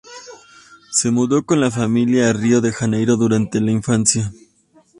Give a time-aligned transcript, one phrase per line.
[0.89, 4.31] Se mudó con su familia a Río de Janeiro durante la infancia.